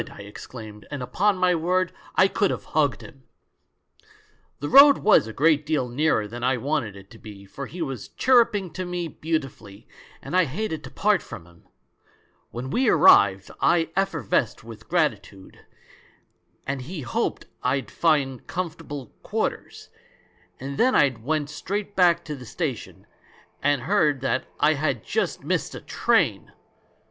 I 0.13 0.21
exclaimed, 0.23 0.87
and 0.89 1.03
upon 1.03 1.37
my 1.37 1.53
word 1.53 1.93
I 2.15 2.27
could 2.27 2.49
have 2.49 2.63
hugged 2.73 3.01
him! 3.03 3.21
"The 4.59 4.67
road 4.67 4.97
was 4.97 5.27
a 5.27 5.31
great 5.31 5.63
deal 5.63 5.87
nearer 5.89 6.27
than 6.27 6.43
I 6.43 6.57
wanted 6.57 6.95
it 6.95 7.11
to 7.11 7.19
be, 7.19 7.45
for 7.45 7.67
he 7.67 7.83
was 7.83 8.07
chirruping 8.07 8.73
to 8.73 8.83
me 8.85 9.07
beautifully, 9.07 9.87
and 10.19 10.35
I 10.35 10.45
hated 10.45 10.83
to 10.85 10.89
part 10.89 11.21
from 11.21 11.45
him. 11.45 11.67
When 12.49 12.71
we 12.71 12.89
arrived 12.89 13.51
I 13.59 13.91
effervesced 13.95 14.63
with 14.63 14.89
gratitude, 14.89 15.59
and 16.65 16.81
he 16.81 17.01
hoped 17.01 17.45
I'd 17.61 17.91
find 17.91 18.47
comfortable 18.47 19.13
quarters; 19.21 19.89
and 20.59 20.79
then 20.79 20.95
I 20.95 21.09
went 21.09 21.51
straight 21.51 21.95
back 21.95 22.25
to 22.25 22.33
the 22.35 22.47
station— 22.47 23.05
and 23.61 23.83
heard 23.83 24.21
that 24.21 24.45
I 24.59 24.73
had 24.73 25.03
just 25.03 25.43
missed 25.43 25.75
a 25.75 25.79
train! 25.79 26.53